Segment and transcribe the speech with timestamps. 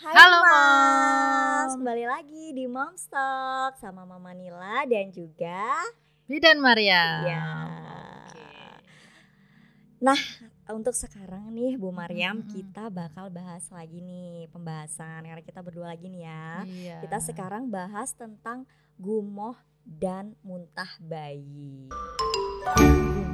[0.00, 0.50] Hai Halo, Mas,
[1.70, 1.84] Mom.
[1.84, 5.76] kembali lagi di Mom's Talk sama Mama Nila dan juga
[6.24, 7.04] Bidan Maria.
[7.22, 7.44] ya.
[10.00, 10.16] Nah,
[10.70, 12.48] untuk sekarang nih Bu Mariam Mm-mm.
[12.48, 16.48] kita bakal bahas lagi nih pembahasan karena kita berdua lagi nih ya.
[16.64, 16.96] Iya.
[17.04, 18.64] Kita sekarang bahas tentang
[18.96, 21.92] gumoh dan muntah bayi.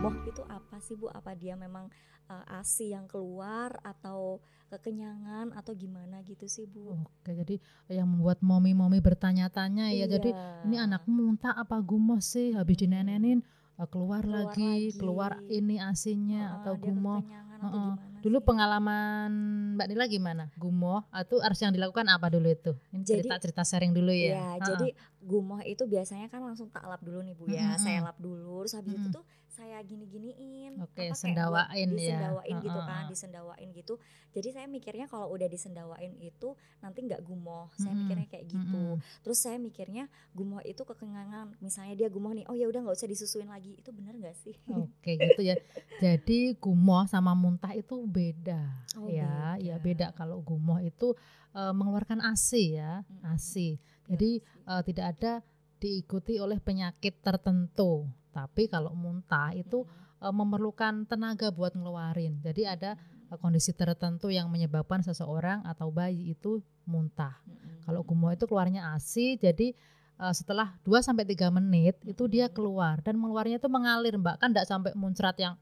[0.07, 1.11] Gumoh itu apa sih Bu?
[1.11, 1.91] Apa dia memang
[2.27, 4.38] uh, ASI yang keluar atau
[4.68, 6.95] kekenyangan atau gimana gitu sih Bu?
[6.95, 10.06] Oke, jadi yang membuat momi-momi bertanya-tanya ya.
[10.06, 10.62] Jadi Iya.
[10.62, 12.55] ini anakmu muntah apa gumoh sih?
[12.55, 13.42] Habis dinenenin
[13.74, 14.95] eh, keluar, Keluar lagi, lagi.
[14.95, 17.19] keluar ini asinya Heeh, atau gumoh.
[17.19, 17.91] Heeh.
[17.91, 18.47] gimana Dulu sih?
[18.47, 19.30] pengalaman
[19.75, 20.45] Mbak Nila gimana?
[20.55, 22.78] Gumoh atau harus yang dilakukan apa dulu itu?
[22.91, 24.23] Ini Jadi- cerita-cerita sharing dulu ya.
[24.28, 24.61] Iya, Heeh.
[24.62, 24.88] jadi
[25.20, 27.75] gumoh itu biasanya kan langsung tak lap dulu nih Bu ya.
[27.75, 27.80] Mm-mm.
[27.80, 29.14] Saya lap dulu, terus habis itu Mm-mm.
[29.14, 29.25] tuh
[29.56, 30.77] saya gini-giniin.
[30.84, 31.97] Oke, buat sendawain ya.
[31.97, 33.09] Disendawain gitu kan, Heeh.
[33.09, 33.95] disendawain gitu.
[34.37, 36.52] Jadi saya mikirnya kalau udah disendawain itu
[36.84, 37.73] nanti nggak gumoh.
[37.80, 39.00] Saya mikirnya kayak gitu.
[39.00, 39.24] Mm-mm.
[39.24, 41.56] Terus saya mikirnya gumoh itu kekenyangan.
[41.64, 43.72] Misalnya dia gumoh nih, oh ya udah nggak usah disusuin lagi.
[43.80, 44.53] Itu benar nggak sih?
[44.69, 45.56] Oke gitu ya.
[46.05, 48.84] Jadi gumoh sama muntah itu beda.
[49.00, 50.12] Oh, ya, ya beda.
[50.12, 51.17] beda kalau gumoh itu
[51.56, 53.33] eh, mengeluarkan ASI ya, Mm-mm.
[53.33, 53.80] ASI.
[53.80, 53.80] Ya,
[54.12, 55.33] Jadi eh, tidak ada
[55.80, 58.08] diikuti oleh penyakit tertentu.
[58.37, 59.89] Tapi kalau muntah itu
[60.20, 62.45] eh, memerlukan tenaga buat ngeluarin.
[62.45, 63.01] Jadi ada
[63.33, 67.41] eh, kondisi tertentu yang menyebabkan seseorang atau bayi itu muntah.
[67.89, 69.73] Kalau gumoh itu keluarnya ASI, jadi
[70.20, 74.37] eh, setelah 2 sampai 3 menit itu dia keluar dan mengeluarnya itu mengalir, Mbak.
[74.37, 75.57] Kan tidak sampai muncrat yang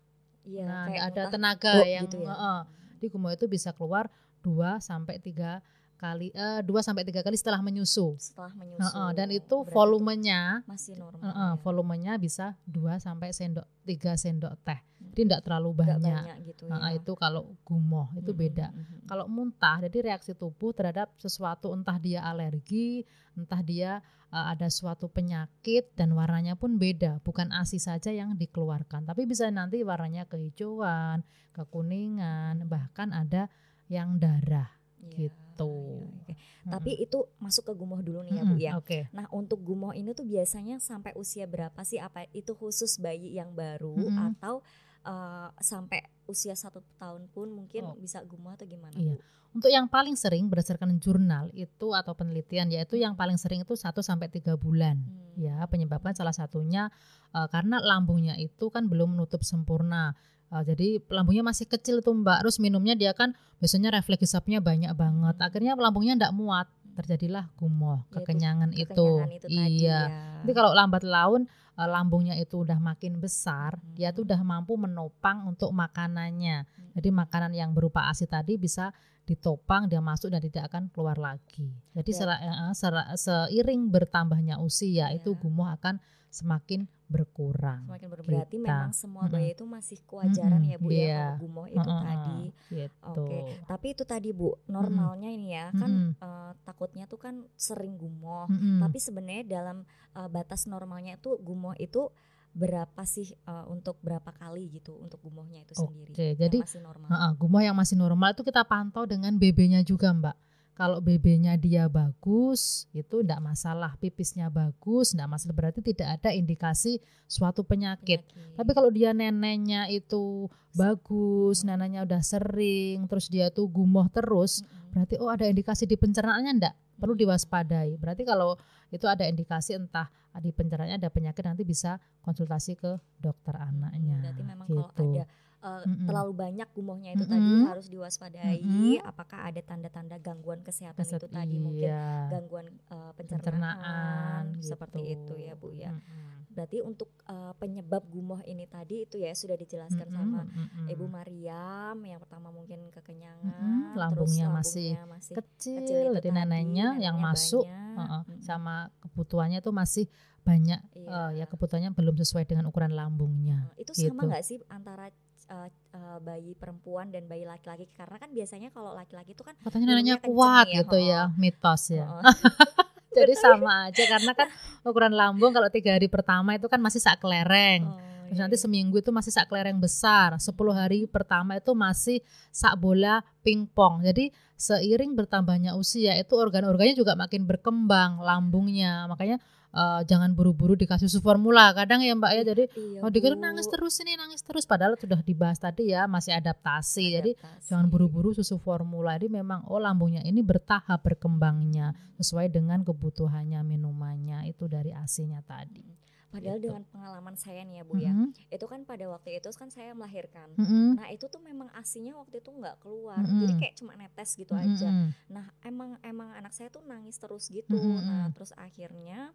[0.45, 2.29] Iya, nah, ada muntah tenaga yang gitu ya.
[2.37, 2.59] heeh.
[3.01, 4.13] Di gumoh itu bisa keluar
[4.45, 5.65] 2 sampai 3
[6.05, 8.13] kali eh 2 sampai 3 kali setelah menyusu.
[8.21, 8.85] Setelah menyusu.
[8.85, 11.25] Heeh, dan itu Berarti volumenya masih normal.
[11.25, 11.61] heeh, ya.
[11.65, 14.77] volumenya bisa 2 sampai sendok 3 sendok teh.
[14.77, 15.13] Hmm.
[15.15, 16.01] Jadi tidak terlalu banyak.
[16.05, 16.91] banyak gitu ya.
[16.93, 18.67] itu kalau gumoh itu Mm-mm, beda.
[18.69, 19.01] mm-mm.
[19.07, 23.07] Kalau muntah, jadi reaksi tubuh terhadap sesuatu entah dia alergi,
[23.39, 24.03] entah dia
[24.35, 29.47] uh, ada suatu penyakit dan warnanya pun beda, bukan ASI saja yang dikeluarkan, tapi bisa
[29.55, 31.23] nanti warnanya kehijauan,
[31.55, 33.47] kekuningan, bahkan ada
[33.87, 34.73] yang darah
[35.05, 35.44] Iya, gitu.
[35.63, 36.33] Iya, oke.
[36.65, 38.73] Tapi itu masuk ke gumoh dulu nih ya Bu Mm-mm, ya.
[38.75, 39.07] Oke.
[39.13, 41.97] Nah untuk gumoh ini tuh biasanya sampai usia berapa sih?
[41.97, 44.35] Apa itu khusus bayi yang baru Mm-mm.
[44.35, 44.65] atau
[45.03, 47.95] uh, sampai usia satu tahun pun mungkin Oh.
[47.95, 49.15] bisa gumoh atau gimana Iya.
[49.15, 49.23] Bu?
[49.55, 54.03] Untuk yang paling sering berdasarkan jurnal itu atau penelitian yaitu yang paling sering itu 1
[54.03, 54.99] sampai 3 bulan.
[54.99, 55.23] Hmm.
[55.35, 56.95] ya penyebabkan salah satunya
[57.31, 60.15] eh, karena lambungnya itu kan belum menutup sempurna
[60.55, 64.95] Eh, jadi lambungnya masih kecil tuh mbak terus minumnya dia kan biasanya refleks hisapnya banyak
[64.95, 65.47] banget Hmm.
[65.51, 70.39] akhirnya lambungnya tidak muat terjadilah gumoh Yaitu kekenyangan itu Kekenyangan itu tadi iya ya.
[70.39, 71.43] tapi kalau lambat laun
[71.75, 74.31] eh, lambungnya itu udah makin besar dia tuh Hmm.
[74.31, 76.95] udah mampu menopang untuk makanannya Hmm.
[76.95, 78.95] jadi makanan yang berupa ASI tadi bisa
[79.25, 82.15] ditopang dia masuk dan tidak akan keluar lagi jadi Ya.
[82.15, 85.19] sera- eh, sera- seiring bertambahnya usia Ya.
[85.19, 85.99] itu gumoh akan
[86.31, 88.65] semakin berkurang Semakin berarti Kita.
[88.65, 91.05] memang semua bayi itu masih kewajaran Mm-mm, ya Bu iya.
[91.05, 92.41] ya kalau gumoh itu Heeh, tadi.
[92.73, 93.39] gitu Oke,
[93.69, 96.17] tapi itu tadi Bu, normalnya ini ya kan Mm-mm.
[96.17, 98.49] eh, takutnya tuh kan sering gumoh.
[98.49, 98.81] Mm-mm.
[98.81, 99.85] Tapi sebenarnya dalam
[100.17, 102.09] eh, batas normalnya itu gumoh itu
[102.55, 106.15] berapa sih eh, untuk berapa kali gitu untuk gumohnya itu sendiri?
[106.17, 107.09] Oke, yang jadi masih normal.
[107.13, 110.37] Heeh, gumoh yang masih normal itu kita pantau dengan BB-nya juga, Mbak.
[110.75, 113.95] Kalau BB-nya dia bagus, itu tidak masalah.
[113.95, 115.55] Pipisnya bagus, tidak masalah.
[115.55, 118.27] Berarti tidak ada indikasi suatu penyakit.
[118.27, 118.59] Penyakit.
[118.59, 121.79] Tapi kalau dia neneknya itu bagus, Hmm.
[121.79, 124.91] neneknya udah sering, terus dia tuh gumoh terus, Mm-mm.
[124.91, 126.75] berarti oh ada indikasi di pencernaannya enggak?
[126.99, 127.23] Perlu Hmm.
[127.23, 127.95] diwaspadai.
[127.95, 128.59] Berarti kalau
[128.91, 134.19] itu ada indikasi entah di pencernaannya ada penyakit nanti bisa konsultasi ke dokter anaknya.
[134.19, 134.75] Hmm, Berarti memang gitu.
[134.75, 135.23] kalau ada
[135.65, 136.05] eh, Mm-mm.
[136.05, 137.33] terlalu banyak gumohnya itu Mm-mm.
[137.35, 138.61] tadi harus diwaspadai.
[138.61, 139.01] Mm-mm.
[139.03, 142.29] Apakah ada tanda-tanda gangguan kesehatan Keset- itu tadi mungkin iya.
[142.29, 145.33] gangguan eh, pencernaan, pencernaan seperti gitu.
[145.33, 145.91] itu ya Bu ya.
[145.91, 146.23] Mm-mm.
[146.51, 150.87] Berarti untuk eh, penyebab gumoh ini tadi itu ya sudah dijelaskan Mm-mm, sama mm-mm.
[150.87, 156.29] Ibu Mariam yang pertama mungkin kekenyangan, Mm-mm, terus lambungnya masih lambungnya masih kecil, kecil jadi
[156.31, 157.97] neneknya yang masuk banyak.
[157.97, 158.39] heeh, Mm-mm.
[158.41, 160.07] sama kebutuhannya itu masih
[160.43, 161.09] banyak Iya.
[161.09, 163.73] eh, ya kebutuhannya belum sesuai dengan ukuran lambungnya.
[163.75, 164.29] Itu sama gitu.
[164.29, 165.09] nggak sih antara
[165.49, 167.89] eh, eh, bayi perempuan dan bayi laki-laki?
[167.93, 171.39] Karena kan biasanya kalau laki-laki itu kan Katanya neneknya kuat ya, gitu ya, heeh.
[171.41, 172.07] mitos ya.
[172.07, 172.35] heeh,
[173.15, 174.49] Jadi sama aja karena kan
[174.83, 177.87] ukuran lambung kalau tiga hari pertama itu kan masih sak kelereng.
[177.87, 178.65] oh, Terus iya, nanti iya.
[178.67, 180.35] seminggu itu masih sak kelereng besar.
[180.35, 182.19] 10 hari pertama itu masih
[182.51, 184.03] sak bola pingpong.
[184.03, 189.07] Jadi seiring bertambahnya usia itu organ-organnya juga makin berkembang lambungnya.
[189.07, 189.39] Makanya
[189.75, 191.75] uh, jangan buru-buru dikasih susu formula.
[191.75, 195.21] Kadang ya Mbak ya jadi Iya, oh dikira nangis terus ini nangis terus padahal sudah
[195.21, 197.05] dibahas tadi ya masih adaptasi.
[197.13, 197.69] Jadi Adaptasi.
[197.69, 199.19] jangan buru-buru susu formula.
[199.19, 205.85] Jadi memang oh lambungnya ini bertahap berkembangnya sesuai dengan kebutuhannya minumannya itu dari asinya tadi.
[206.31, 206.67] Padahal Gitu.
[206.67, 209.95] dengan pengalaman saya nih ya Bu ya, Mhm, itu kan pada waktu itu kan saya
[209.95, 210.51] melahirkan.
[210.59, 213.61] mhm, Nah itu tuh memang asinya waktu itu nggak keluar, jadi Mm-mm.
[213.63, 214.91] kayak cuma netes gitu mhm, aja.
[214.91, 215.09] mhm.
[215.31, 217.79] Nah emang emang anak saya tuh nangis terus gitu.
[217.79, 218.03] Mm-mm.
[218.03, 219.31] Nah terus akhirnya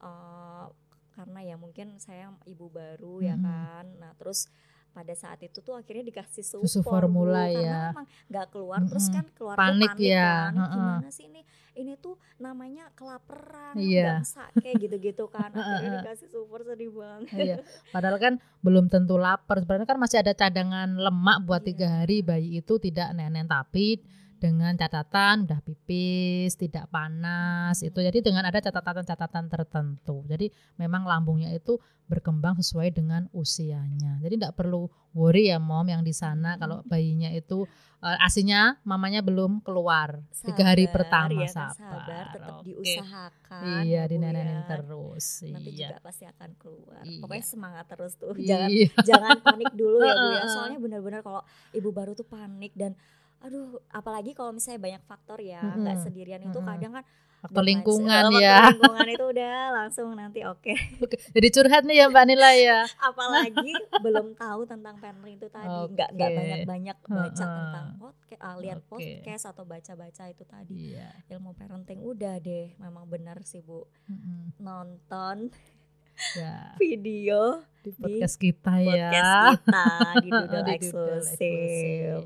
[0.00, 0.66] eh,
[1.14, 3.46] karena ya mungkin saya ibu baru ya Mm-mm.
[3.46, 3.84] kan.
[4.02, 4.50] Nah terus
[4.90, 7.80] pada saat itu tuh akhirnya dikasih susu, Susu for, Bu, formula karena ya.
[7.90, 8.80] emang nggak keluar.
[8.86, 9.16] Terus Mm-mm.
[9.18, 10.52] kan keluar Panik panik ya, kan.
[10.54, 10.70] heeh.
[10.74, 11.42] Gimana sih ini?
[11.74, 14.22] Ini tuh namanya kelaparan, Iya.
[14.22, 15.50] bangsa kayak gitu-gitu kan.
[15.50, 17.34] Akhirnya dikasih super sedih banget.
[17.34, 17.56] Iya,
[17.90, 19.58] padahal kan belum tentu lapar.
[19.58, 21.68] Sebenarnya kan masih ada cadangan lemak buat Iya.
[21.74, 23.98] tiga hari bayi itu tidak nenen tapi
[24.44, 27.96] dengan catatan udah pipis, tidak panas itu.
[27.96, 30.20] Jadi dengan ada catatan-catatan tertentu.
[30.28, 34.20] Jadi memang lambungnya itu berkembang sesuai dengan usianya.
[34.20, 34.84] Jadi tidak perlu
[35.16, 37.64] worry ya mom yang di sana kalau bayinya itu
[38.04, 41.72] eh, asinya mamanya belum keluar tiga hari Sabar, pertama ya sabar.
[41.72, 42.64] sabar tetap Oke.
[42.68, 44.68] diusahakan Iya, ya, dinenenin ya.
[44.68, 45.26] terus.
[45.48, 45.88] nanti iya.
[45.88, 47.20] juga pasti akan keluar Iya.
[47.24, 48.88] pokoknya semangat terus tuh jangan Iya.
[49.00, 51.40] jangan panik dulu ya bu ya soalnya benar-benar kalau
[51.72, 52.92] ibu baru tuh panik dan
[53.44, 56.06] aduh apalagi kalau misalnya banyak faktor ya nggak Mm-mm.
[56.08, 56.70] sendirian itu Mm-mm.
[56.70, 57.04] kadang kan
[57.44, 58.56] Faktor lingkungan ya.
[58.56, 62.80] faktor lingkungan itu udah langsung nanti oke Oke, jadi curhat nih ya Mbak Nila ya.
[63.12, 63.68] apalagi
[64.00, 66.38] belum tahu tentang parenting itu tadi nggak nggak Oke.
[66.40, 67.52] banyak-banyak baca Heeh.
[67.52, 68.88] tentang podcast lihat Oke.
[69.20, 71.08] podcast atau baca-baca itu tadi Iya.
[71.28, 74.56] ilmu parenting udah deh memang benar sih bu Mm-mm.
[74.58, 75.52] nonton
[76.32, 79.12] Ya, video di podcast kita ya.
[79.12, 79.84] podcast kita
[80.18, 80.72] di Doodle Di.
[80.74, 82.20] Eksklusif.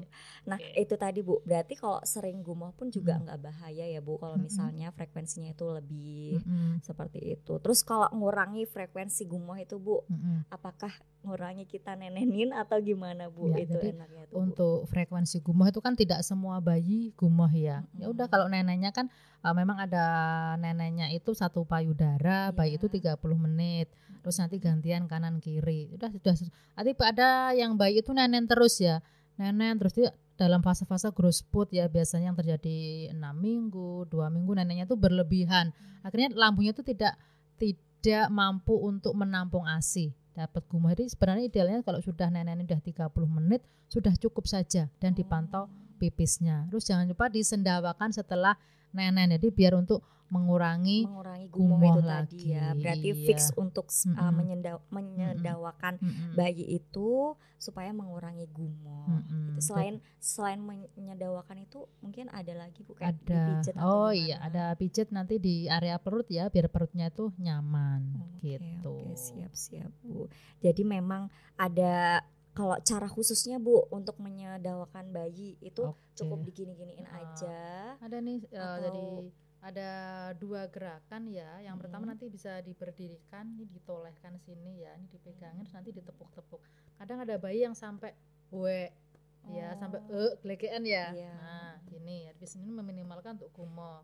[0.44, 0.80] Nah Oke.
[0.80, 3.22] itu tadi bu, berarti kalau sering gumoh pun juga Mm.
[3.26, 4.46] nggak bahaya ya bu, kalau Mm-mm.
[4.46, 6.80] misalnya frekuensinya itu lebih Mm-mm.
[6.80, 7.58] seperti itu.
[7.58, 10.48] Terus kalau ngurangi frekuensi gumoh itu bu, Mm-mm.
[10.48, 10.88] apakah
[11.20, 13.52] ngurangi kita nenenin atau gimana bu?
[13.52, 14.32] Ya, itu jadi enaknya tuh.
[14.32, 14.40] Bu.
[14.40, 17.84] Untuk frekuensi gumoh itu kan tidak semua bayi gumoh ya.
[17.92, 19.12] Ya udah kalau neneknya kan
[19.42, 20.04] uh, memang ada
[20.56, 23.20] neneknya itu satu payudara, bayi itu Iya.
[23.20, 23.92] 30 menit.
[24.18, 25.47] Terus nanti gantian kanan kiri.
[25.96, 26.34] Udah sudah
[26.76, 29.00] nanti ada yang bayi itu nenen terus ya.
[29.40, 34.54] Nenen terus dia dalam fase-fase growth spurt ya biasanya yang terjadi enam minggu, dua minggu
[34.54, 35.74] neneknya itu berlebihan.
[36.06, 37.18] Akhirnya lambungnya itu tidak
[37.58, 40.14] tidak mampu untuk menampung ASI.
[40.38, 42.78] Dapat gumoh jadi sebenarnya idealnya kalau sudah nenek udah
[43.10, 45.66] 30 menit sudah cukup saja dan dipantau
[45.98, 46.70] pipisnya.
[46.70, 48.54] Terus jangan lupa disendawakan setelah
[48.92, 49.32] nenen.
[49.34, 52.60] Jadi biar untuk mengurangi mengurangi gumoh, gumoh itu tadi ya.
[52.76, 53.24] lagi, Berarti iya.
[53.24, 54.32] fix untuk uh, Mm-mm.
[54.36, 56.36] menyenda- menyedawakan Mm-mm.
[56.36, 59.08] bayi itu supaya mengurangi gumoh.
[59.08, 59.56] Mm-mm.
[59.56, 59.72] Gitu.
[59.72, 65.08] Selain selain menyedawakan itu mungkin ada lagi bu kayak ada atau oh iya ada pijat
[65.10, 69.00] nanti di area perut ya biar perutnya tuh nyaman Oke, gitu.
[69.00, 70.28] Oke, siap siap bu.
[70.60, 72.20] Jadi memang ada
[72.58, 76.18] kalau cara khususnya bu untuk menyedawakan bayi itu Oke.
[76.18, 77.60] cukup digini-giniin Ah, aja.
[78.02, 79.04] Ada nih eh, Atau- jadi
[79.58, 79.90] ada
[80.34, 81.62] dua gerakan ya.
[81.62, 82.12] Yang pertama Mm-mm.
[82.18, 86.58] nanti bisa diberdirikan, ini ditolehkan sini ya, ini dipegangin terus nanti ditepuk-tepuk.
[86.98, 88.10] Kadang ada bayi yang sampai
[88.50, 88.90] we
[89.48, 91.14] ya sampai Oh, eh gelegean ya.
[91.14, 91.32] Iya.
[91.32, 94.02] Nah, ini habis ini meminimalkan untuk gumoh.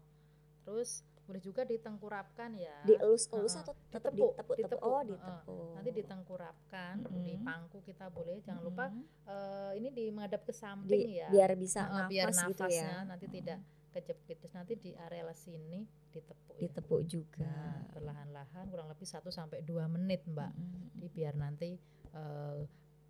[0.62, 2.84] Terus boleh juga ditengkurapkan ya.
[2.84, 5.72] Dielus-elus atau tetap Ditepuk, ditepuk, ditepuk, Oh, ditepuk.
[5.72, 7.42] Nanti ditengkurapkan, di Mm-mm.
[7.42, 8.40] pangku kita boleh.
[8.40, 9.04] Jangan lupa Mm-mm.
[9.24, 11.28] eh, ini di menghadap ke samping Di- ya.
[11.28, 13.04] biar bisa Heeh, nafas, biar gitu nafasnya ya.
[13.04, 13.34] nanti Mm.
[13.34, 13.58] tidak
[13.90, 15.80] kejepit terus nanti di area sini
[16.10, 16.62] ditepuk ya.
[16.62, 17.46] ditepuk juga.
[17.46, 20.92] Nah, perlahan-lahan kurang lebih 1 sampai 2 menit mbak Mm-mm.
[20.94, 21.78] jadi biar nanti
[22.10, 22.58] eh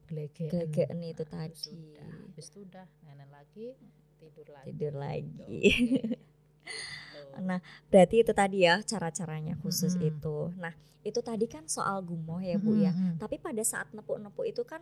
[0.04, 1.56] gelegean Gelegean itu Nah, tadi.
[1.56, 2.10] sudah.
[2.28, 3.66] habis itu udah nenek lagi
[4.14, 5.56] tidur lagi Tidur lagi.
[7.36, 10.08] Nah, berarti itu tadi ya cara-caranya khusus Mm-mm.
[10.10, 10.36] itu.
[10.54, 12.90] Nah, itu tadi kan soal gumoh ya Bu ya.
[12.90, 13.18] Mm-mm.
[13.18, 14.80] Tapi pada saat nepuk-nepuk itu kan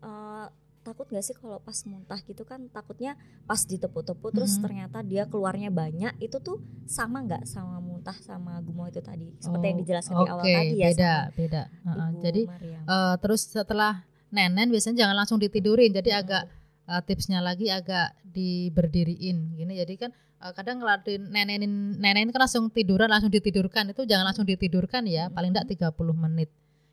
[0.00, 0.46] eh,
[0.82, 4.66] takut gak sih kalau pas muntah gitu kan takutnya pas ditepuk-tepuk terus Mm-mm.
[4.66, 9.62] ternyata dia keluarnya banyak itu tuh sama nggak sama muntah sama gumoh itu tadi seperti
[9.64, 12.82] yang Oh, dijelaskan di awal tadi ya beda sama beda Ibu jadi Mariam.
[12.84, 13.94] eh, terus setelah
[14.28, 16.22] nenen biasanya jangan langsung ditidurin jadi Mm-mm.
[16.26, 16.42] agak
[16.92, 22.68] eh, tipsnya lagi agak diberdiriin gini jadi kan eh, kadang ngelakuin nenenin nenenin kan langsung
[22.68, 26.52] tiduran langsung ditidurkan itu jangan langsung ditidurkan ya paling enggak 30 menit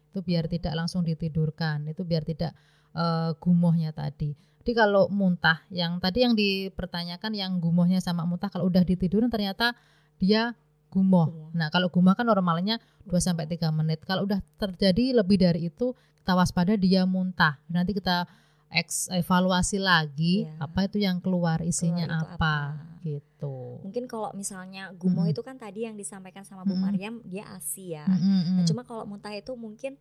[0.09, 2.55] itu biar tidak langsung ditidurkan itu biar tidak
[2.95, 4.31] eh, gumohnya tadi
[4.63, 9.73] jadi kalau muntah yang tadi yang dipertanyakan yang gumohnya sama muntah kalau udah ditidurin ternyata
[10.19, 10.53] dia
[10.91, 11.29] gumoh.
[11.31, 11.49] Gumoh.
[11.55, 14.03] Nah, kalau gumoh kan normalnya 2 sampai 3 menit.
[14.03, 17.61] Kalau udah terjadi lebih dari itu kita waspada dia muntah.
[17.71, 18.29] Nanti kita
[18.71, 20.61] eks evaluasi lagi Iya.
[20.61, 23.01] apa itu yang keluar isinya Keluar apa, apa.
[23.01, 23.81] gitu.
[23.81, 25.33] Mungkin kalau misalnya gumoh Mm-mm.
[25.33, 26.83] itu kan tadi yang disampaikan sama Bu Mm-mm.
[26.83, 28.05] Mariam dia ASI ya.
[28.05, 28.67] Mm, mm, Nah, mm.
[28.67, 29.97] cuma kalau muntah itu mungkin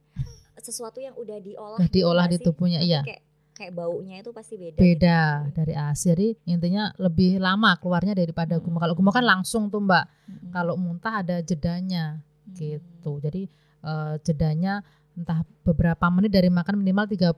[0.57, 3.01] sesuatu yang udah diolah Udah gitu diolah di tubuhnya, iya.
[3.03, 3.23] Kayak
[3.55, 4.79] kayak baunya itu pasti beda.
[4.79, 5.55] beda gitu.
[5.57, 6.07] dari ASI.
[6.09, 8.65] Jadi intinya lebih lama keluarnya daripada Mm-mm.
[8.65, 8.81] gumoh.
[8.81, 10.05] Kalau gumoh kan langsung tuh Mbak.
[10.05, 10.51] Mm-mm.
[10.51, 12.55] Kalau muntah ada jedanya Hmm.
[12.55, 13.21] gitu.
[13.21, 13.45] Jadi
[13.79, 14.81] eh, jedanya
[15.19, 17.35] entah beberapa menit dari makan minimal 30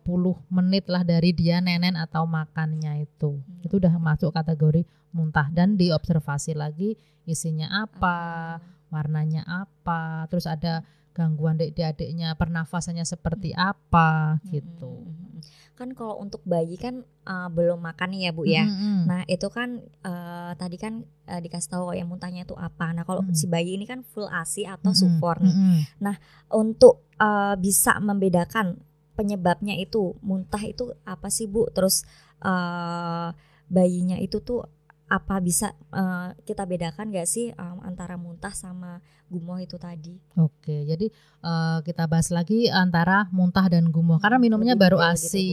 [0.53, 3.41] menit lah dari dia nenen atau makannya itu.
[3.41, 3.65] Hmm.
[3.65, 4.85] Itu udah masuk kategori
[5.17, 8.61] muntah dan diobservasi lagi isinya apa,
[8.93, 15.05] warnanya apa, terus ada gangguan adik-adiknya, pernafasannya seperti apa gitu.
[15.05, 15.43] Mm-mm.
[15.75, 18.69] Kan kalau untuk bayi kan uh, belum makan ya Bu ya.
[18.69, 19.09] Mm-mm.
[19.09, 22.93] Nah itu kan uh, tadi kan uh, dikasih tahu yang muntahnya itu apa.
[22.93, 23.35] Nah kalau Mm.
[23.35, 25.01] si bayi ini kan full ASI atau Mm-mm.
[25.01, 25.57] sufor nih.
[25.57, 26.17] Mm-mm.
[26.53, 28.77] Untuk uh, bisa membedakan
[29.17, 31.67] penyebabnya itu muntah itu apa sih Bu?
[31.73, 32.05] Terus
[32.45, 33.33] uh,
[33.71, 34.69] bayinya itu tuh
[35.11, 40.15] apa bisa uh, kita bedakan gak sih um, antara muntah sama gumoh itu tadi?
[40.35, 41.07] Oke, jadi
[41.47, 45.51] eh, kita bahas lagi antara muntah dan gumoh karena minumnya Lebih baru gitu, ASI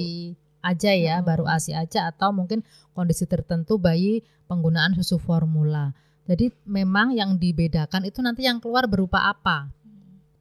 [0.65, 1.29] aja ya, Mm-mm.
[1.29, 2.65] baru ASI aja atau mungkin
[2.97, 5.93] kondisi tertentu bayi penggunaan susu formula.
[6.25, 9.69] Jadi memang yang dibedakan itu nanti yang keluar berupa apa?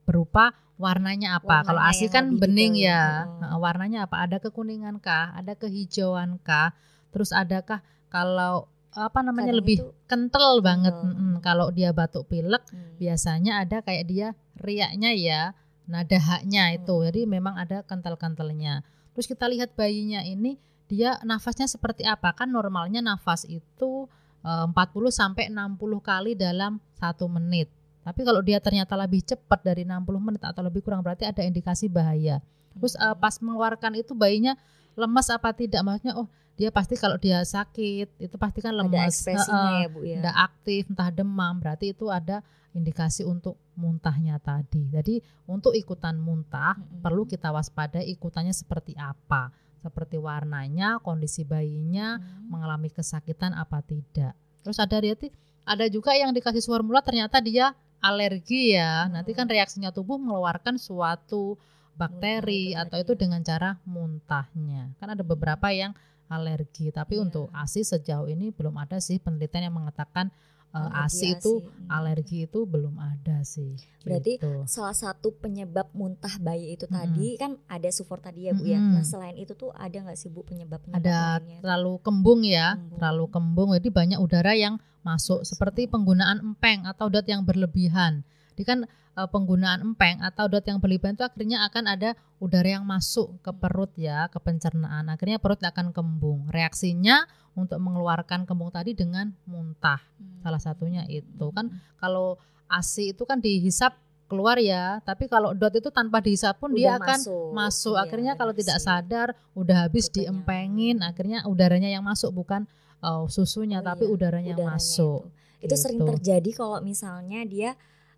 [0.09, 1.63] Berupa warnanya apa?
[1.63, 2.89] Kalau Warnanya ASI yang kan bening ya.
[2.89, 3.03] ya.
[3.39, 4.25] Nah, warnanya apa?
[4.25, 5.37] Ada kekuningan kah?
[5.37, 6.75] Ada kehijauan kah?
[7.13, 10.93] Terus adakah kalau apa namanya Kadang lebih itu- kental banget?
[10.93, 11.39] Mm-mm.
[11.39, 12.97] Kalau dia batuk pilek Hmm.
[12.97, 15.43] biasanya ada kayak dia riaknya ya
[15.85, 17.07] nada haknya itu Hmm.
[17.07, 22.99] jadi memang ada kental-kentalnya terus kita lihat bayinya ini dia nafasnya seperti apa kan normalnya
[22.99, 24.09] nafas itu
[24.43, 24.75] eh, 40
[25.11, 30.43] sampai 60 kali dalam satu menit tapi kalau dia ternyata lebih cepat dari 60 menit
[30.43, 32.39] atau lebih kurang berarti ada indikasi bahaya
[32.73, 34.55] terus eh, pas mengeluarkan itu bayinya
[34.97, 35.81] lemas apa tidak?
[35.81, 39.77] Maksudnya oh dia pasti kalau dia sakit itu pasti kan ada lemas ekspresinya Heeh.
[39.79, 40.15] ya Bu ya.
[40.17, 42.41] tidak aktif entah demam berarti itu ada
[42.73, 44.85] indikasi untuk muntahnya tadi.
[44.87, 45.15] Jadi
[45.47, 47.01] untuk ikutan muntah Mm-mm.
[47.01, 49.53] perlu kita waspadai ikutannya seperti apa.
[49.77, 52.51] Seperti warnanya kondisi bayinya Hmm.
[52.51, 54.33] mengalami kesakitan apa tidak.
[54.61, 55.31] Terus ada dia ti-
[55.63, 59.07] ada juga yang dikasih formula ternyata dia alergi ya.
[59.07, 61.55] Nanti kan reaksinya tubuh mengeluarkan suatu
[61.97, 63.19] bakteri Muntah atau itu ya.
[63.19, 65.93] dengan cara muntahnya kan ada beberapa yang
[66.27, 67.23] alergi tapi Iya.
[67.23, 70.29] untuk ASI sejauh ini belum ada sih penelitian yang mengatakan
[70.69, 71.87] uh, Alergi ASI itu Hmm.
[71.89, 74.67] alergi itu belum ada sih Berarti gitu.
[74.67, 76.95] salah satu penyebab muntah bayi itu Mm-mm.
[76.95, 78.77] tadi kan ada sufor tadi ya Bu ya.
[78.77, 78.93] Mm-mm.
[78.93, 81.59] Nah selain itu tuh ada nggak sih Bu penyebab penyebab ada lainnya?
[81.61, 82.99] terlalu kembung ya Kembung.
[82.99, 84.75] terlalu kembung jadi banyak udara yang
[85.07, 88.27] masuk seperti penggunaan empeng atau dot yang berlebihan.
[88.59, 92.85] Jadi kan eh, penggunaan empeng atau dot yang berlebihan itu akhirnya akan ada udara yang
[92.85, 95.07] masuk ke perut ya ke pencernaan.
[95.07, 96.51] Akhirnya perut akan kembung.
[96.51, 97.23] Reaksinya
[97.55, 100.03] untuk mengeluarkan kembung tadi dengan muntah.
[100.19, 100.43] Hmm.
[100.43, 101.47] salah satunya itu.
[101.55, 101.71] Kan
[102.03, 102.37] kalau
[102.67, 103.95] ASI itu kan dihisap
[104.27, 107.95] keluar ya tapi kalau dot itu tanpa dihisap pun dia Udah akan masuk, masuk.
[107.95, 112.67] Iya, akhirnya kalau tidak sadar udah habis diempengin akhirnya udaranya yang masuk bukan
[113.03, 115.21] uh, susunya Oh tapi iya, udaranya udaranya masuk
[115.61, 116.09] Itu, itu sering gitu.
[116.15, 117.71] terjadi kalau misalnya dia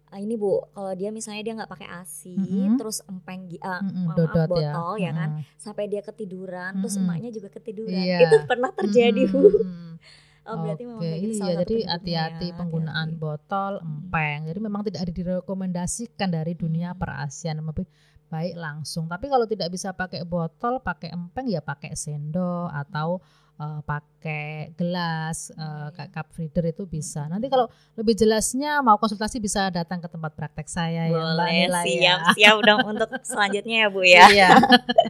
[0.09, 2.81] eh, ini Bu, kalau dia misalnya dia nggak pakai ASI, Mm-mm.
[2.81, 5.45] terus empeng eh, Mm-mm, maaf, dodot botol ya, kan, Mm-mm.
[5.61, 7.05] sampai dia ketiduran, terus Mm-mm.
[7.05, 7.93] emaknya juga ketiduran.
[7.93, 8.21] Iya.
[8.25, 9.43] Itu pernah terjadi Bu.
[9.45, 10.01] Mm-mm.
[10.49, 13.21] Oh, berarti memang Oke, gitu salah iya jadi hati-hati ya, penggunaan hati-hati.
[13.21, 17.85] botol empeng jadi memang tidak ada direkomendasikan dari dunia perasian lebih
[18.33, 23.21] baik langsung tapi kalau tidak bisa pakai botol pakai empeng ya pakai sendok atau
[23.59, 25.51] eh, pakai gelas
[25.95, 27.67] kayak cup feeder itu bisa nanti kalau
[27.99, 31.87] lebih jelasnya mau konsultasi bisa datang ke tempat praktek saya ya Mbak Boleh, Nila ya
[31.87, 34.27] siap, siap dong untuk selanjutnya ya Bu ya.
[34.31, 34.51] Iya.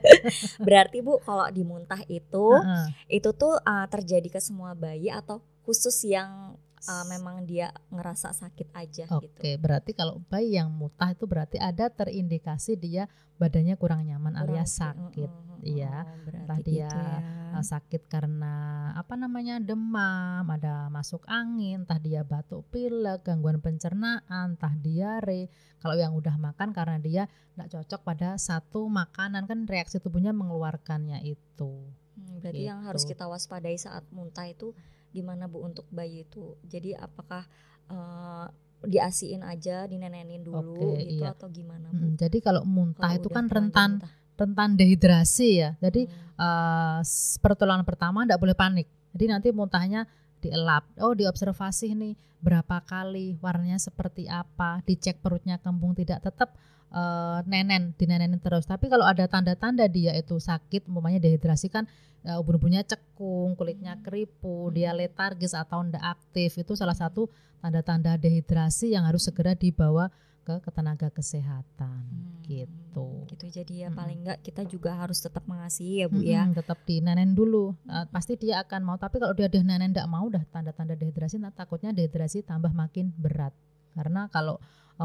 [0.66, 2.86] Berarti Bu kalau dimuntah itu Heeh.
[3.20, 8.70] itu tuh uh, terjadi ke semua bayi atau khusus yang uh, memang dia ngerasa sakit
[8.76, 9.62] aja Oke, gitu.
[9.62, 15.10] berarti kalau bayi yang muntah itu berarti ada terindikasi dia badannya kurang nyaman alias Kurang-
[15.10, 15.30] sakit.
[15.58, 17.18] Mm, berarti Entah dia itu ya.
[17.48, 18.54] Uh, sakit karena
[18.94, 25.50] apa namanya demam, ada masuk angin, entah dia batuk pilek, gangguan pencernaan, entah diare.
[25.82, 27.22] Kalau yang udah makan karena dia
[27.58, 31.90] nggak cocok pada satu makanan kan reaksi tubuhnya mengeluarkannya itu.
[32.18, 33.18] Hmm, berarti yang harus gitu.
[33.18, 34.74] kita waspadai saat muntah itu
[35.18, 36.54] gimana Bu untuk bayi itu?
[36.62, 37.42] Jadi apakah
[37.88, 38.46] uh,
[38.80, 41.34] diasiin aja, dinenenin dulu Oke, gitu iya.
[41.34, 42.14] atau gimana Bu?
[42.14, 44.12] Jadi kalau muntah Kalau itu kan rentan muntah.
[44.38, 45.70] rentan dehidrasi ya.
[45.78, 46.38] Jadi Hmm.
[46.38, 48.86] eh, s- pertolongan pertama tidak boleh panik.
[49.10, 50.06] Jadi nanti muntahnya
[50.38, 50.86] dielap.
[51.02, 56.54] Oh, diobservasi nih berapa kali, warnanya seperti apa, dicek perutnya kembung tidak tetap
[56.92, 58.64] uh, nenen dinenenin terus.
[58.64, 61.84] Tapi kalau ada tanda-tanda dia itu sakit, umpamanya dehidrasi kan
[62.24, 67.28] uh, ubun-ubunnya cekung, kulitnya keripu, dia letargis atau ndak aktif, itu salah satu
[67.58, 70.10] tanda-tanda dehidrasi yang harus segera dibawa
[70.48, 73.28] ke ketenaga kesehatan hmm, gitu.
[73.28, 73.98] Gitu jadi ya hmm.
[74.00, 76.48] paling enggak kita juga harus tetap mengasihi ya Bu ya.
[76.48, 76.64] hmm, ya.
[76.64, 77.76] Tetap dinenen dulu.
[77.84, 81.52] Uh, pasti dia akan mau tapi kalau dia dinenen enggak mau dah tanda-tanda dehidrasi nah,
[81.52, 83.52] takutnya dehidrasi tambah makin berat.
[83.92, 84.56] Karena kalau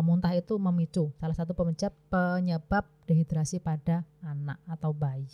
[0.02, 5.28] muntah itu memicu salah satu penyebab penyebab dehidrasi pada anak atau bayi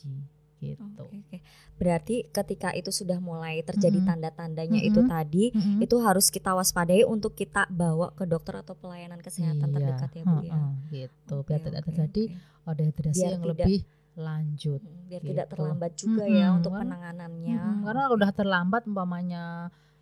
[0.60, 1.04] gitu.
[1.08, 1.39] Okay, okay.
[1.80, 4.12] Berarti ketika itu sudah mulai terjadi mm -hmm.
[4.12, 4.92] tanda-tandanya mm -hmm.
[4.92, 5.86] itu tadi, mm -hmm.
[5.88, 9.75] itu harus kita waspadai untuk kita bawa ke dokter atau pelayanan kesehatan iya.
[9.80, 10.54] terdekat ya Bu ya.
[10.54, 11.36] Uh, gitu.
[11.42, 12.24] Okay, biar tidak terjadi
[12.68, 12.75] okay.
[12.75, 13.80] dehidrasi biar yang tidak, lebih
[14.20, 14.82] lanjut.
[15.08, 15.30] Biar gitu.
[15.32, 16.42] tidak terlambat juga mm -hmm.
[16.44, 17.60] ya untuk penanganannya.
[17.60, 17.84] Mm -hmm.
[17.88, 19.44] Karena kalau udah terlambat umpamanya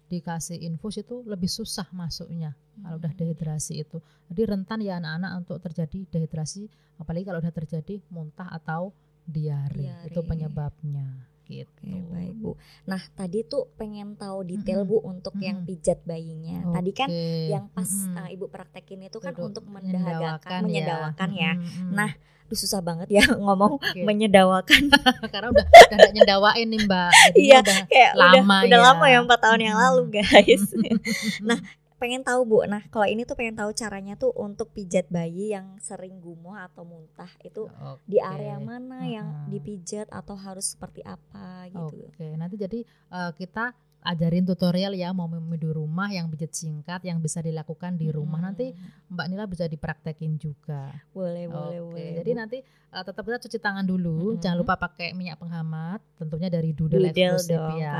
[0.07, 2.83] dikasih infus itu lebih susah masuknya hmm.
[2.83, 3.99] kalau udah dehidrasi itu.
[4.31, 8.95] Jadi rentan ya anak-anak untuk terjadi dehidrasi apalagi kalau udah terjadi muntah atau
[9.27, 10.07] diare, diare.
[10.07, 11.83] itu penyebabnya gitu.
[11.87, 12.51] Oke, baik Bu.
[12.87, 15.01] Nah tadi tuh pengen tahu detail mm -hmm.
[15.03, 15.47] Bu untuk mm -hmm.
[15.47, 16.57] yang pijat bayinya.
[16.63, 16.73] Okay.
[16.75, 17.09] Tadi kan
[17.47, 18.19] yang pas mm -hmm.
[18.19, 21.51] uh, Ibu praktekin itu kan Tuh, untuk mendahagakan, menyedawakan ya.
[21.55, 21.91] Mm -hmm.
[21.95, 22.11] Nah,
[22.47, 24.07] Duh, susah banget ya ngomong okay.
[24.07, 24.87] menyedawakan
[25.33, 27.11] karena udah udah nyedawain nih Mbak.
[27.35, 28.67] Iya, udah kayak lama udah, ya.
[28.67, 30.63] udah lama ya empat tahun yang lalu guys.
[31.47, 31.59] nah
[31.97, 35.81] pengen tahu bu nah kalau ini tuh pengen tahu caranya tuh untuk pijat bayi yang
[35.81, 38.05] sering gumoh atau muntah itu okay.
[38.05, 39.09] di area mana uh-huh.
[39.17, 42.37] yang dipijat atau harus seperti apa gitu oke okay.
[42.37, 43.73] nanti jadi uh, kita
[44.05, 48.47] ajarin tutorial ya mau di rumah yang pijat singkat yang bisa dilakukan di rumah hmm.
[48.47, 48.65] nanti
[49.09, 50.93] Mbak Nila bisa dipraktekin juga.
[51.11, 51.55] Boleh, okay.
[51.55, 52.09] boleh, boleh.
[52.21, 52.37] Jadi Bu.
[52.37, 52.57] nanti
[52.93, 54.39] uh, tetap kita cuci tangan dulu, hmm.
[54.39, 57.99] jangan lupa pakai minyak penghangat, tentunya dari Doodle, Doodle dong, ya.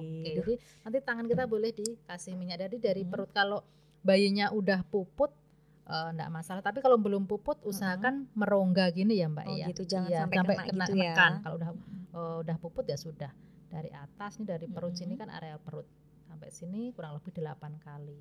[0.00, 0.32] Oke.
[0.40, 0.52] Jadi
[0.82, 3.10] nanti tangan kita boleh dikasih minyak dari dari hmm.
[3.12, 3.62] perut kalau
[4.02, 5.30] bayinya udah puput
[5.86, 6.62] uh, enggak masalah.
[6.64, 8.34] Tapi kalau belum puput, usahakan hmm.
[8.34, 9.66] merongga gini ya Mbak oh, ya.
[9.70, 11.14] gitu, jangan ya, sampai, sampai kena, kena gitu ya.
[11.44, 11.70] Kalau udah
[12.16, 13.30] uh, udah puput ya sudah
[13.70, 15.10] dari atas nih dari perut mm -hmm.
[15.10, 15.86] sini kan area perut
[16.26, 18.18] sampai sini kurang lebih delapan kali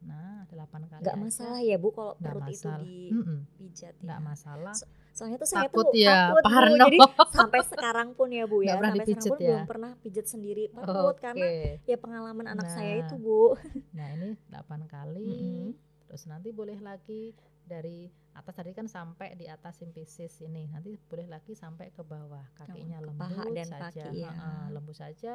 [0.00, 2.80] nah delapan kali nggak masalah ya bu kalau perut masalah.
[2.80, 3.20] itu
[3.60, 6.72] dipijat ya nggak masalah so, soalnya tuh saya takut tuh ya, takut parno.
[6.72, 6.98] bu jadi
[7.36, 9.48] sampai sekarang pun ya bu ya sampai sekarang pun ya?
[9.52, 11.20] belum pernah pijat sendiri perut okay.
[11.20, 11.46] karena
[11.84, 13.60] ya pengalaman anak nah, saya itu bu
[13.92, 15.68] nah ini delapan kali mm -hmm.
[16.08, 17.36] terus nanti boleh lagi
[17.68, 20.70] dari atas tadi kan sampai di atas simpisis ini.
[20.70, 22.46] Nanti boleh lagi sampai ke bawah.
[22.54, 24.06] Kakinya lembut paha dan saja.
[24.06, 24.30] kaki, ya.
[24.30, 25.34] uh, lembut saja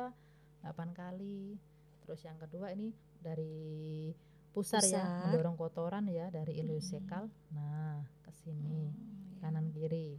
[0.63, 1.60] 8 kali.
[2.06, 4.13] Terus yang kedua ini dari
[4.56, 5.04] pusar, ya, pusar.
[5.04, 7.52] ya mendorong kotoran ya dari ileosekal hmm.
[7.52, 10.15] nah ke sini hmm, kanan kiri.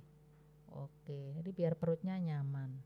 [0.76, 2.76] Oke jadi biar perutnya nyaman.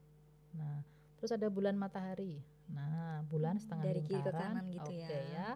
[0.54, 0.86] Nah
[1.18, 2.38] terus ada bulan matahari.
[2.70, 5.20] Nah bulan setengah dari lingkaran kiri ke kanan gitu oke ya.
[5.34, 5.48] ya.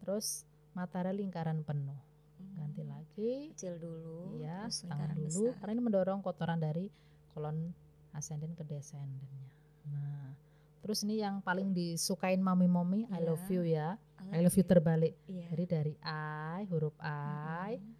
[0.00, 2.15] Terus matahari lingkaran penuh
[2.56, 3.32] ganti lagi.
[3.52, 5.52] Kecil dulu ya setengah dulu.
[5.52, 5.54] besar.
[5.60, 6.88] karena ini mendorong kotoran dari
[7.36, 7.70] kolon
[8.16, 9.46] ascendant ke descendennya.
[9.92, 10.32] Nah
[10.80, 13.16] terus ini yang paling disukain mami-mami yeah.
[13.16, 14.00] I love you ya.
[14.26, 15.14] I love, you terbalik.
[15.30, 15.46] Yeah.
[15.54, 17.94] jadi dari I huruf I mm-hmm.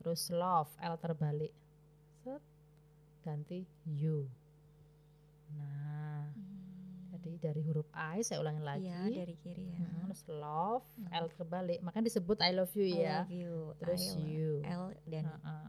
[0.00, 1.52] terus love L terbalik.
[2.24, 2.42] Set
[3.22, 4.26] ganti you.
[5.52, 6.37] Nah
[7.28, 8.88] jadi dari huruf I saya ulangi lagi.
[8.88, 9.84] Iya, dari kiri ya.
[9.84, 11.12] Hmm, terus love, hmm.
[11.12, 11.78] L terbalik.
[11.84, 13.16] Makanya disebut I love you I ya.
[13.20, 13.56] Love you.
[13.76, 14.50] Terus I you.
[14.64, 15.66] L dan uh -uh.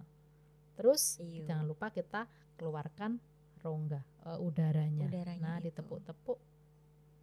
[0.80, 1.44] Terus you.
[1.44, 3.20] jangan lupa kita keluarkan
[3.60, 5.12] rongga uh, udaranya.
[5.12, 5.44] udaranya.
[5.44, 6.40] Nah, ditepuk-tepuk.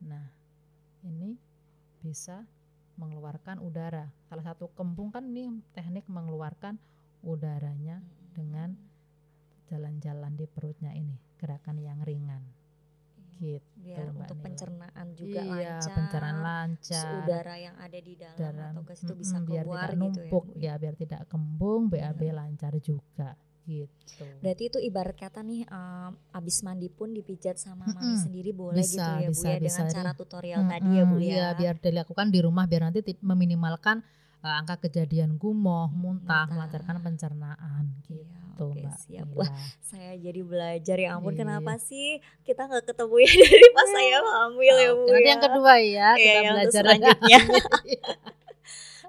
[0.04, 0.28] Nah,
[1.00, 1.40] ini
[2.04, 2.44] bisa
[3.00, 4.12] mengeluarkan udara.
[4.28, 6.76] Salah satu kembung kan ini teknik mengeluarkan
[7.24, 8.36] udaranya hmm.
[8.36, 8.76] dengan
[9.72, 12.44] jalan-jalan di perutnya ini, gerakan yang ringan
[13.38, 14.44] gitu biar Mbak untuk Nila.
[14.44, 19.14] pencernaan juga iya, lancar pencernaan lancar udara yang ada di dalam Dalam, atau gas itu
[19.14, 22.32] mm, bisa biar keluar tidak numpuk gitu ya, ya biar tidak kembung BAB ya.
[22.34, 23.30] lancar juga
[23.66, 27.98] gitu berarti itu ibarat kata nih um, abis mandi pun dipijat sama mm -hmm.
[27.98, 30.72] mami sendiri boleh bisa, gitu ya bisa, bu ya bisa, dengan cara tutorial mm -hmm,
[30.72, 34.06] tadi ya bu ya iya, biar dilakukan di rumah biar nanti meminimalkan
[34.46, 36.54] uh, angka kejadian gumoh muntah, muntah.
[36.54, 38.96] melancarkan pencernaan gitu iya gitu Oke, Mbak.
[39.04, 39.28] Siap.
[39.36, 39.50] Wah,
[39.84, 41.44] saya jadi belajar ya ampun iya.
[41.44, 45.04] kenapa sih kita nggak ketemu ya dari pas saya hamil oh, ya Bu.
[45.12, 45.28] Nanti ya.
[45.28, 47.40] yang kedua ya, kita ya, belajar selanjutnya.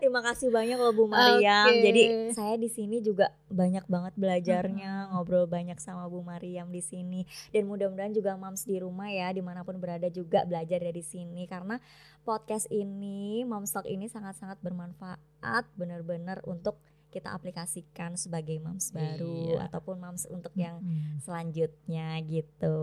[0.08, 1.68] Terima kasih banyak loh Bu Mariam.
[1.68, 1.84] Okay.
[1.84, 5.10] Jadi saya di sini juga banyak banget belajarnya, hmm.
[5.12, 7.28] ngobrol banyak sama Bu Mariam di sini.
[7.52, 11.44] Dan mudah-mudahan juga moms di rumah ya, di mana pun berada juga belajar dari sini.
[11.44, 11.76] Karena
[12.24, 19.68] podcast ini, Moms Talk ini sangat-sangat bermanfaat benar-benar untuk kita aplikasikan sebagai moms baru Iya.
[19.68, 21.18] ataupun moms untuk yang Mm-mm.
[21.20, 22.78] selanjutnya gitu.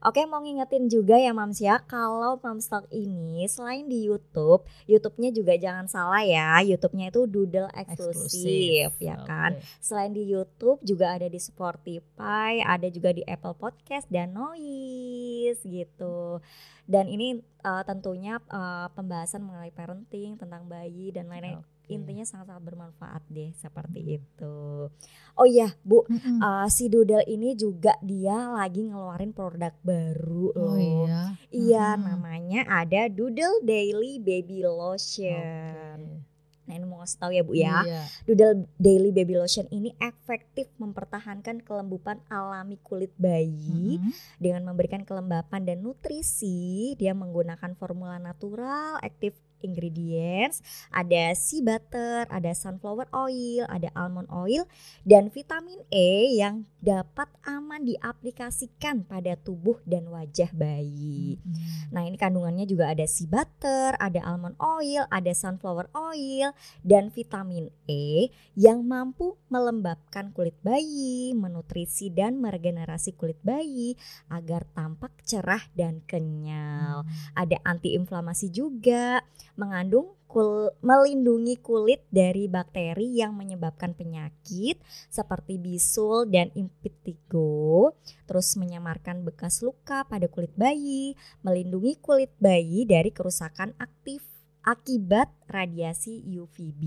[0.00, 5.30] Oke mau ngingetin juga ya Mams ya kalau Moms Talk ini selain di YouTube, YouTube-nya
[5.30, 9.56] juga jangan salah ya, YouTube-nya itu Doodle eksklusif ya kan.
[9.56, 9.64] Oke.
[9.78, 16.40] Selain di YouTube juga ada di Spotify, ada juga di Apple Podcast dan Noise gitu.
[16.86, 21.58] Dan ini eh, tentunya eh, pembahasan mengenai parenting tentang bayi dan lain-lain.
[21.58, 21.75] Oke.
[21.86, 24.90] Intinya sangat-sangat bermanfaat deh seperti itu.
[25.36, 26.42] Oh iya Bu, Mm-mm.
[26.42, 31.06] Uh, si Doodle ini juga dia lagi ngeluarin produk baru Oh loh.
[31.06, 31.22] iya.
[31.48, 32.02] Iya, Mm-mm.
[32.02, 36.18] namanya ada Doodle Daily Baby Lotion.
[36.18, 36.34] Oke.
[36.66, 37.86] Nah, ini mau ngasih tahu ya, Bu ya.
[37.86, 38.02] Iya.
[38.26, 44.10] Doodle Daily Baby Lotion ini efektif mempertahankan kelembupan alami kulit bayi Mm-mm.
[44.42, 46.98] dengan memberikan kelembapan dan nutrisi.
[46.98, 50.60] Dia menggunakan formula natural, active ingredients,
[50.92, 54.68] ada sea butter, ada sunflower oil, ada almond oil,
[55.06, 61.38] dan vitamin E yang dapat aman diaplikasikan pada tubuh dan wajah bayi.
[61.42, 61.90] Mm-mm.
[61.90, 66.52] Nah ini kandungannya juga ada sea butter, ada almond oil, ada sunflower oil,
[66.86, 73.98] dan vitamin E yang mampu melembabkan kulit bayi, menutrisi dan meregenerasi kulit bayi
[74.30, 77.06] agar tampak cerah dan kenyal.
[77.34, 79.22] Ada antiinflamasi juga,
[79.56, 84.76] mengandung kul- melindungi kulit dari bakteri yang menyebabkan penyakit
[85.08, 87.96] seperti bisul dan impetigo,
[88.28, 94.22] terus menyamarkan bekas luka pada kulit bayi, melindungi kulit bayi dari kerusakan aktif
[94.66, 96.82] akibat radiasi UVB.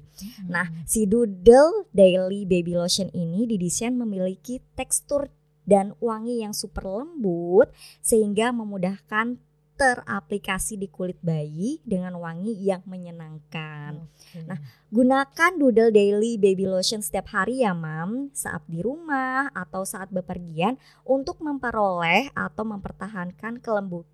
[0.00, 0.46] Mm-mm.
[0.46, 5.26] Nah, si Doodle Daily Baby Lotion ini didesain memiliki tekstur
[5.66, 9.40] dan wangi yang super lembut sehingga memudahkan
[9.74, 13.98] teraplikasi di kulit bayi dengan wangi yang menyenangkan.
[14.06, 14.46] Oke.
[14.46, 14.58] Nah,
[14.94, 20.78] Gunakan Doodle Daily Baby Lotion setiap hari ya, Mam, saat di rumah atau saat bepergian
[21.02, 24.06] untuk memperoleh atau mempertahankan kelembu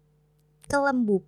[0.71, 1.21] kelembu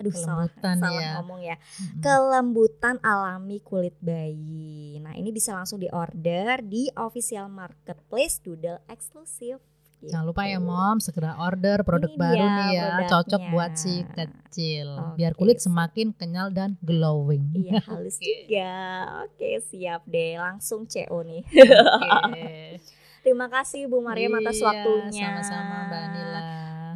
[0.00, 1.12] aduh salah Kelembutan salah ya.
[1.20, 2.00] ngomong ya Mm-mm.
[2.00, 4.96] kelembutan alami kulit bayi.
[4.96, 9.60] Nah, ini bisa langsung diorder di official marketplace Doodle eksklusif.
[10.02, 10.64] Jangan lupa ya gitu.
[10.64, 13.50] mom segera order produk Ini baru nih ya cocok produknya.
[13.50, 17.52] buat si kecil biar Oke, kulit semakin kenyal dan glowing.
[17.52, 18.24] Iya halus Oke.
[18.24, 18.72] juga.
[19.24, 21.44] Oke siap deh langsung CO nih.
[21.44, 22.80] Oke.
[23.20, 25.28] Terima kasih Bu Mariam atas Iya, waktunya.
[25.36, 26.40] Sama-sama Mbak Nila.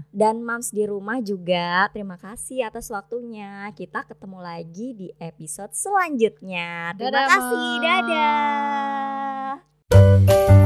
[0.09, 3.69] Dan Mams di rumah juga terima kasih atas waktunya.
[3.73, 6.95] Kita ketemu lagi di episode selanjutnya.
[6.95, 7.59] Terima Dadah, kasih.
[7.61, 7.83] Mom.
[9.90, 10.63] Dadah.